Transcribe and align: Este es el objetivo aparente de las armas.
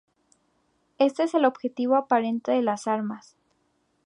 Este 0.97 1.21
es 1.21 1.35
el 1.35 1.45
objetivo 1.45 1.95
aparente 1.95 2.51
de 2.53 2.63
las 2.63 2.87
armas. 2.87 3.37